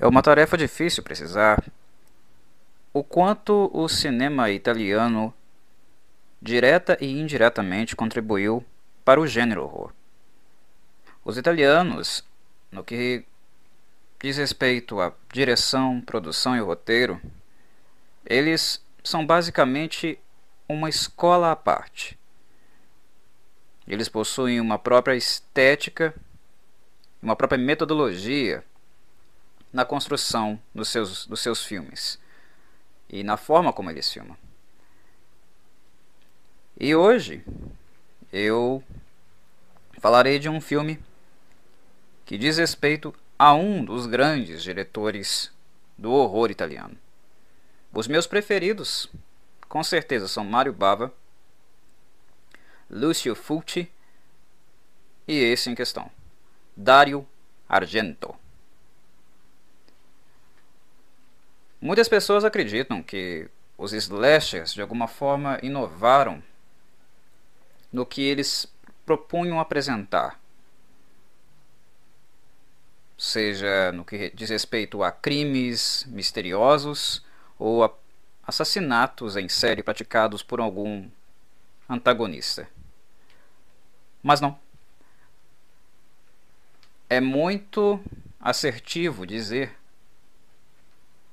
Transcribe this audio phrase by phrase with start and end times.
[0.00, 1.62] É uma tarefa difícil precisar
[2.90, 5.34] o quanto o cinema italiano
[6.40, 8.64] direta e indiretamente contribuiu
[9.04, 9.92] para o gênero horror.
[11.22, 12.24] Os italianos,
[12.72, 13.26] no que
[14.18, 17.20] diz respeito à direção, produção e roteiro,
[18.24, 20.18] eles são basicamente
[20.66, 22.18] uma escola à parte.
[23.86, 26.14] Eles possuem uma própria estética,
[27.22, 28.64] uma própria metodologia
[29.72, 32.18] na construção dos seus, dos seus filmes
[33.08, 34.36] e na forma como eles filmam.
[36.78, 37.44] E hoje
[38.32, 38.82] eu
[39.98, 40.98] falarei de um filme
[42.24, 45.50] que diz respeito a um dos grandes diretores
[45.98, 46.96] do horror italiano.
[47.92, 49.10] Os meus preferidos,
[49.68, 51.12] com certeza, são Mario Bava,
[52.88, 53.90] Lucio Fulci
[55.26, 56.10] e esse em questão,
[56.76, 57.26] Dario
[57.68, 58.34] Argento.
[61.80, 66.42] Muitas pessoas acreditam que os slashers de alguma forma inovaram
[67.90, 68.70] no que eles
[69.06, 70.38] propunham apresentar,
[73.16, 77.24] seja no que diz respeito a crimes misteriosos
[77.58, 77.90] ou a
[78.46, 81.08] assassinatos em série praticados por algum
[81.88, 82.68] antagonista.
[84.22, 84.58] Mas não.
[87.08, 88.00] É muito
[88.40, 89.79] assertivo dizer.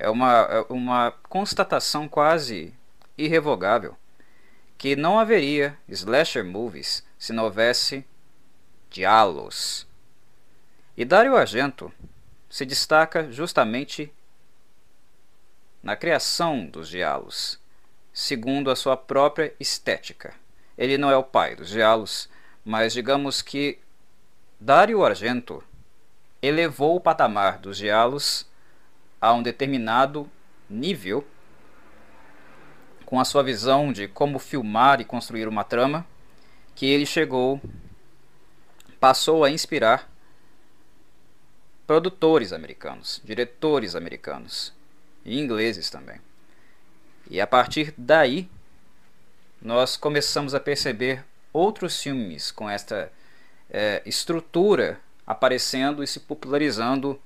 [0.00, 2.72] É uma, é uma constatação quase
[3.18, 3.94] irrevogável
[4.78, 8.02] que não haveria slasher movies se não houvesse
[8.88, 9.86] diálogos.
[10.96, 11.92] E Dario Argento
[12.48, 14.10] se destaca justamente
[15.82, 17.60] na criação dos diálogos,
[18.10, 20.32] segundo a sua própria estética.
[20.78, 22.26] Ele não é o pai dos diálogos,
[22.64, 23.78] mas digamos que
[24.58, 25.62] Dario Argento
[26.40, 28.48] elevou o patamar dos diálogos
[29.20, 30.28] a um determinado
[30.68, 31.26] nível
[33.04, 36.06] com a sua visão de como filmar e construir uma trama,
[36.76, 37.60] que ele chegou,
[39.00, 40.08] passou a inspirar
[41.86, 44.72] produtores americanos, diretores americanos
[45.24, 46.20] e ingleses também.
[47.28, 48.48] E a partir daí,
[49.60, 53.12] nós começamos a perceber outros filmes com esta
[53.68, 57.20] é, estrutura aparecendo e se popularizando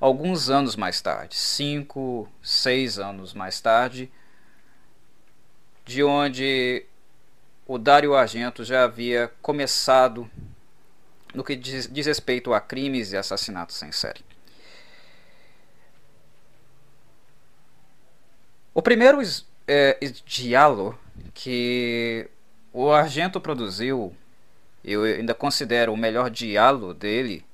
[0.00, 4.10] alguns anos mais tarde, cinco, seis anos mais tarde,
[5.84, 6.84] de onde
[7.66, 10.30] o Dario Argento já havia começado
[11.34, 14.24] no que diz, diz respeito a crimes e assassinatos em série.
[18.72, 19.18] O primeiro
[19.66, 20.98] é, diálogo
[21.34, 22.28] que
[22.72, 24.14] o Argento produziu,
[24.84, 27.44] eu ainda considero o melhor diálogo dele,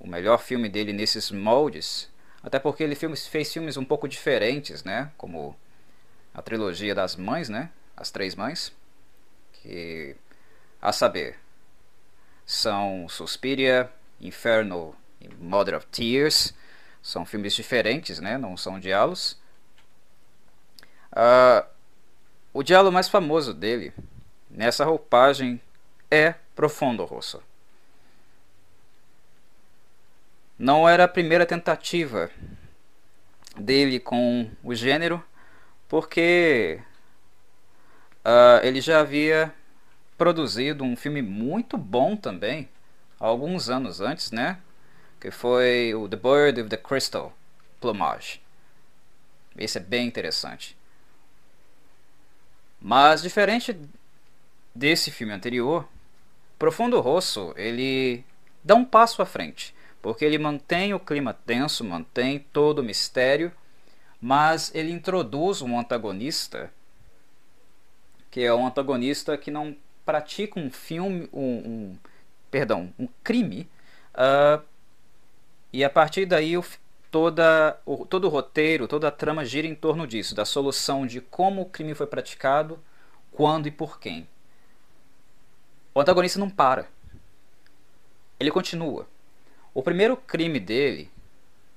[0.00, 2.10] o melhor filme dele nesses moldes,
[2.42, 5.12] até porque ele fez filmes um pouco diferentes, né?
[5.18, 5.54] Como
[6.34, 7.70] a trilogia das mães, né?
[7.94, 8.72] As três mães,
[9.52, 10.16] que
[10.80, 11.38] a saber
[12.46, 13.90] são Suspiria,
[14.20, 16.54] Inferno e Mother of Tears,
[17.02, 18.38] são filmes diferentes, né?
[18.38, 19.38] Não são diálogos.
[21.12, 21.66] Uh,
[22.52, 23.92] o diálogo mais famoso dele
[24.50, 25.60] nessa roupagem
[26.10, 27.42] é Profundo Rosso.
[30.60, 32.30] Não era a primeira tentativa
[33.56, 35.24] dele com o gênero,
[35.88, 36.82] porque
[38.22, 39.54] uh, ele já havia
[40.18, 42.68] produzido um filme muito bom também,
[43.18, 44.58] alguns anos antes, né?
[45.18, 47.32] Que foi o The Bird with the Crystal
[47.80, 48.42] Plumage.
[49.56, 50.76] Esse é bem interessante.
[52.78, 53.80] Mas diferente
[54.74, 55.88] desse filme anterior,
[56.58, 58.22] Profundo Rosso, ele
[58.62, 63.52] dá um passo à frente, porque ele mantém o clima tenso, mantém todo o mistério
[64.20, 66.70] mas ele introduz um antagonista
[68.30, 69.74] que é um antagonista que não
[70.04, 71.98] pratica um filme, um, um
[72.48, 73.68] perdão, um crime,
[74.14, 74.62] uh,
[75.72, 76.64] e a partir daí o,
[77.10, 81.20] toda, o, todo o roteiro, toda a trama gira em torno disso, da solução de
[81.20, 82.78] como o crime foi praticado,
[83.32, 84.28] quando e por quem.
[85.92, 86.86] O antagonista não para.
[88.38, 89.08] Ele continua.
[89.72, 91.10] O primeiro crime dele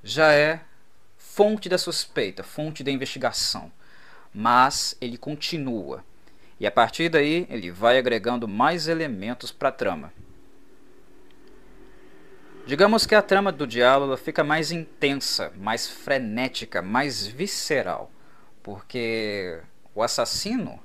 [0.03, 0.61] já é
[1.17, 3.71] fonte da suspeita, fonte da investigação.
[4.33, 6.03] Mas ele continua.
[6.59, 10.13] E a partir daí ele vai agregando mais elementos para a trama.
[12.65, 18.09] Digamos que a trama do diálogo fica mais intensa, mais frenética, mais visceral,
[18.63, 19.59] porque
[19.93, 20.79] o assassino,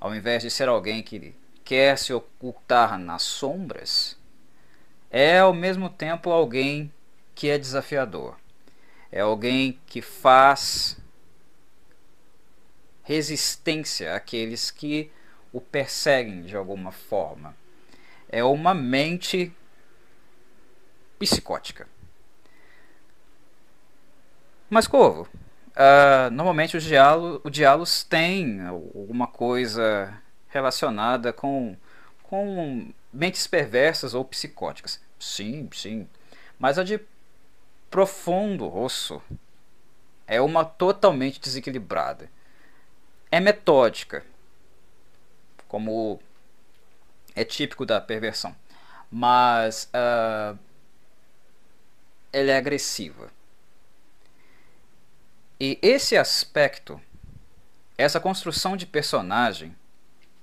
[0.00, 4.16] ao invés de ser alguém que quer se ocultar nas sombras,
[5.16, 6.92] é ao mesmo tempo alguém
[7.34, 8.36] que é desafiador
[9.14, 10.98] é alguém que faz
[13.04, 15.08] resistência àqueles que
[15.52, 17.54] o perseguem de alguma forma.
[18.28, 19.52] É uma mente
[21.16, 21.86] psicótica.
[24.68, 25.28] Mas, Corvo,
[25.76, 30.12] uh, normalmente os diálogos, os diálogos têm alguma coisa
[30.48, 31.76] relacionada com,
[32.24, 35.00] com mentes perversas ou psicóticas.
[35.24, 36.06] Sim, sim.
[36.58, 37.00] Mas a de
[37.90, 39.22] profundo rosso
[40.26, 42.30] é uma totalmente desequilibrada.
[43.32, 44.22] É metódica,
[45.66, 46.20] como
[47.34, 48.54] é típico da perversão,
[49.10, 50.58] mas uh,
[52.30, 53.32] ela é agressiva.
[55.58, 57.00] E esse aspecto,
[57.96, 59.74] essa construção de personagem,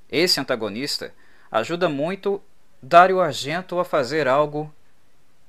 [0.10, 1.14] esse antagonista,
[1.52, 2.42] ajuda muito
[2.82, 4.74] Dario Argento a fazer algo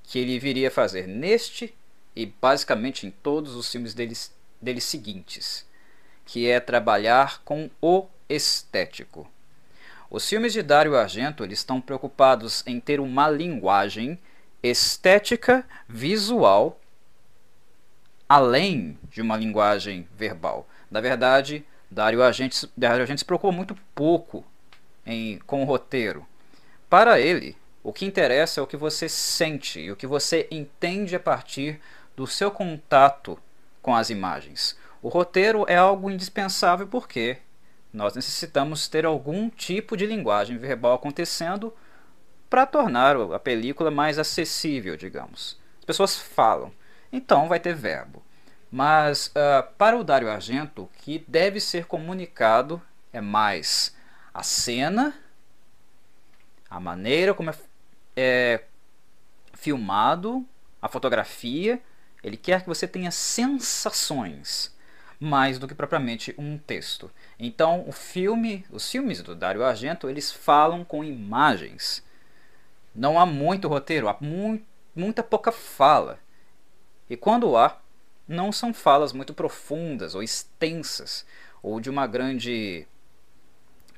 [0.02, 1.75] que ele viria a fazer neste
[2.14, 4.31] e basicamente em todos os filmes deles,
[4.61, 5.67] deles seguintes,
[6.26, 9.26] que é trabalhar com o estético.
[10.11, 14.19] Os filmes de Dario Argento eles estão preocupados em ter uma linguagem
[14.62, 16.78] estética visual
[18.28, 20.69] além de uma linguagem verbal.
[20.90, 24.44] Na verdade, Dario Argento, Dario Argento se preocupa muito pouco
[25.06, 26.26] em, com o roteiro.
[26.92, 31.16] Para ele, o que interessa é o que você sente e o que você entende
[31.16, 31.80] a partir
[32.14, 33.38] do seu contato
[33.80, 34.76] com as imagens.
[35.00, 37.38] O roteiro é algo indispensável porque
[37.94, 41.74] nós necessitamos ter algum tipo de linguagem verbal acontecendo
[42.50, 45.58] para tornar a película mais acessível, digamos.
[45.78, 46.70] As pessoas falam,
[47.10, 48.22] então vai ter verbo.
[48.70, 52.82] Mas uh, para o Dario Argento, o que deve ser comunicado
[53.14, 53.96] é mais
[54.34, 55.14] a cena,
[56.72, 57.54] a maneira como é,
[58.16, 58.64] é
[59.52, 60.44] filmado,
[60.80, 61.80] a fotografia
[62.24, 64.74] ele quer que você tenha sensações
[65.20, 67.10] mais do que propriamente um texto.
[67.38, 72.02] Então, o filme, os filmes do Dario Argento, eles falam com imagens.
[72.94, 74.60] Não há muito roteiro, há mu
[74.94, 76.18] muita pouca fala.
[77.08, 77.78] E quando há,
[78.26, 81.26] não são falas muito profundas ou extensas,
[81.62, 82.86] ou de uma grande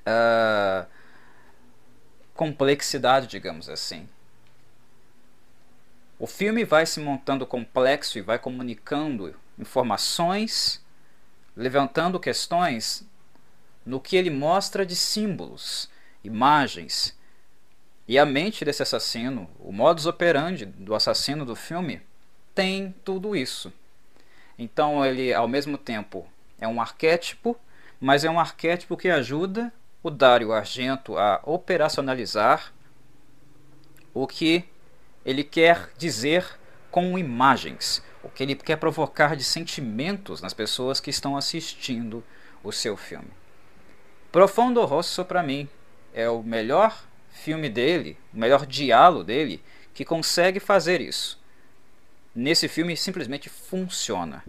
[0.07, 0.87] uh,
[2.35, 4.09] complexidade, digamos assim.
[6.19, 10.85] O filme vai se montando complexo e vai comunicando informações,
[11.57, 13.07] levantando questões
[13.87, 15.89] no que ele mostra de símbolos,
[16.23, 17.17] imagens.
[18.07, 22.01] E a mente desse assassino, o modus operandi do assassino do filme,
[22.55, 23.73] tem tudo isso.
[24.59, 26.27] Então ele, ao mesmo tempo,
[26.61, 27.59] é um arquétipo,
[28.01, 29.73] mas é um arquétipo que ajuda
[30.05, 32.75] o Dario Argento a operacionalizar
[34.13, 34.63] o que
[35.25, 36.47] ele quer dizer
[36.91, 42.23] com imagens, o que ele quer provocar de sentimentos nas pessoas que estão assistindo
[42.63, 43.31] o seu filme.
[44.31, 45.67] Profundo Rosso, para mim,
[46.13, 49.63] é o melhor filme dele, o melhor diálogo dele,
[49.95, 51.43] que consegue fazer isso.
[52.35, 54.45] Nesse filme simplesmente funciona.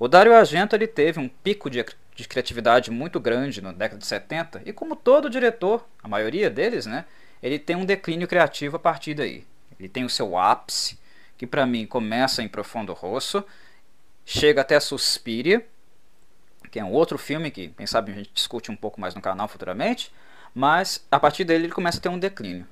[0.00, 1.84] O Dario Argento ele teve um pico de,
[2.16, 6.86] de criatividade muito grande na década de 70 e como todo diretor, a maioria deles,
[6.86, 7.04] né,
[7.42, 9.44] ele tem um declínio criativo a partir daí.
[9.78, 10.98] Ele tem o seu ápice,
[11.36, 13.44] que para mim começa em Profundo Rosso,
[14.24, 15.64] chega até Suspiria,
[16.70, 19.20] que é um outro filme que, quem sabe, a gente discute um pouco mais no
[19.20, 20.10] canal futuramente,
[20.54, 22.66] mas a partir dele ele começa a ter um declínio.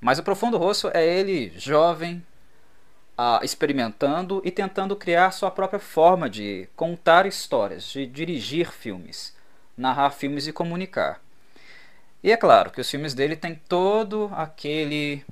[0.00, 2.24] Mas o Profundo Rosso é ele jovem,
[3.42, 9.34] experimentando e tentando criar sua própria forma de contar histórias, de dirigir filmes,
[9.76, 11.20] narrar filmes e comunicar.
[12.22, 15.24] E é claro que os filmes dele têm todo aquele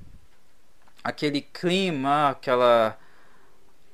[1.03, 2.99] aquele clima, aquela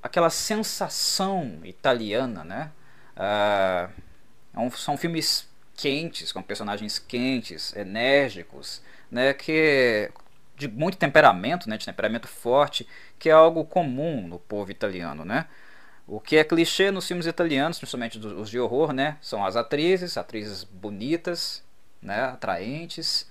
[0.02, 2.70] aquela sensação italiana, né?
[3.16, 9.32] Uh, são filmes quentes, com personagens quentes, enérgicos, né?
[9.34, 10.10] Que
[10.62, 11.76] de muito temperamento, né?
[11.76, 12.86] De temperamento forte,
[13.18, 15.46] que é algo comum no povo italiano, né?
[16.06, 19.16] O que é clichê nos filmes italianos, principalmente os de horror, né?
[19.20, 21.62] São as atrizes, atrizes bonitas,
[22.00, 22.24] né?
[22.24, 23.26] Atraentes,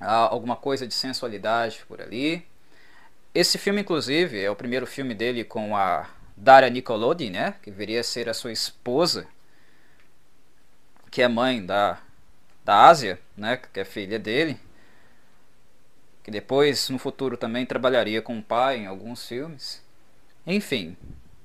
[0.00, 2.46] alguma coisa de sensualidade por ali.
[3.34, 7.54] Esse filme, inclusive, é o primeiro filme dele com a Daria Nicolodi, né?
[7.62, 9.26] Que viria a ser a sua esposa,
[11.10, 11.98] que é mãe da,
[12.64, 13.56] da Ásia, né?
[13.56, 14.58] Que é filha dele.
[16.22, 19.82] Que depois, no futuro, também trabalharia com o pai em alguns filmes.
[20.46, 20.96] Enfim,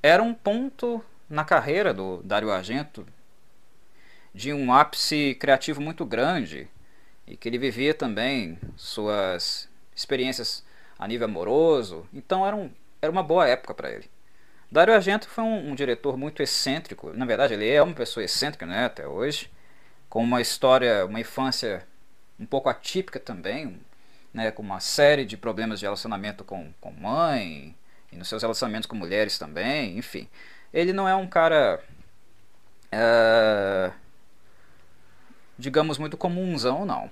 [0.02, 3.06] era um ponto na carreira do Dario Argento
[4.34, 6.68] de um ápice criativo muito grande
[7.26, 10.64] e que ele vivia também suas experiências
[11.00, 12.06] a nível amoroso.
[12.14, 12.70] Então era, um,
[13.02, 14.10] era uma boa época para ele.
[14.72, 17.14] Dario Argento foi um, um, diretor muito excêntrico.
[17.14, 19.50] Na verdade, ele é uma pessoa excêntrica, né, até hoje,
[20.10, 21.88] com uma história, uma infância
[22.40, 23.80] um pouco atípica também,
[24.36, 27.74] né, com uma série de problemas de relacionamento com, com mãe
[28.12, 30.28] e nos seus relacionamentos com mulheres também, enfim.
[30.74, 31.82] Ele não é um cara,
[32.92, 33.92] é,
[35.58, 37.10] digamos, muito comunzão, não,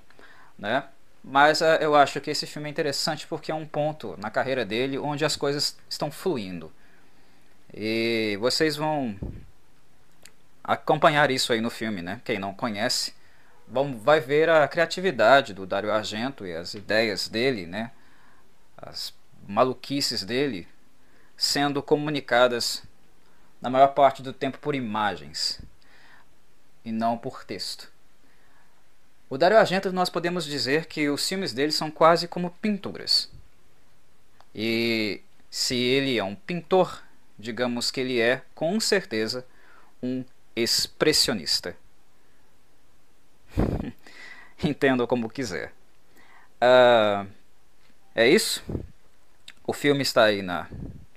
[0.59, 0.83] né?
[1.23, 4.65] Mas uh, eu acho que esse filme é interessante porque é um ponto na carreira
[4.65, 6.69] dele onde as coisas estão fluindo.
[7.73, 9.17] E vocês vão
[10.61, 12.19] acompanhar isso aí no filme, né?
[12.25, 13.13] Quem não conhece,
[13.67, 17.91] vão, vai ver a criatividade do Dario Argento e as ideias dele, né?
[18.77, 19.13] As
[19.48, 20.67] maluquices dele
[21.36, 22.84] sendo comunicadas
[23.62, 25.62] na maior parte do tempo por imagens
[26.84, 27.91] e não por texto.
[29.29, 33.29] O Dario Argento nós podemos dizer que os filmes dele são quase como pinturas.
[34.53, 37.01] E se ele é um pintor,
[37.39, 39.46] digamos que ele é com certeza
[40.01, 40.24] um
[40.55, 41.75] expressionista.
[44.67, 45.74] Entendo como quiser.
[46.62, 47.27] Uh,
[48.15, 48.63] é isso.
[49.65, 50.67] O filme está aí na,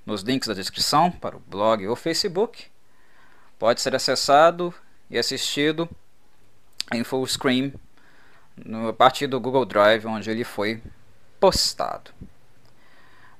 [0.05, 2.67] nos links da descrição para o blog ou Facebook.
[3.59, 4.75] Pode ser acessado
[5.11, 5.88] e assistido
[6.93, 7.73] em full screen
[8.57, 10.83] no, a partir do Google Drive, onde ele foi
[11.38, 12.11] postado.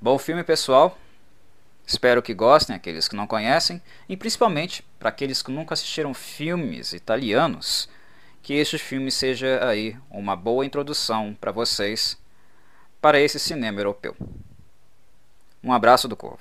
[0.01, 0.99] Bom filme, pessoal.
[1.87, 6.93] Espero que gostem, aqueles que não conhecem, e principalmente para aqueles que nunca assistiram filmes
[6.93, 7.89] italianos,
[8.47, 12.17] que este filme seja aí uma boa introdução para vocês
[13.01, 14.15] para esse cinema europeu.
[15.65, 16.39] Um abraço do Corvo.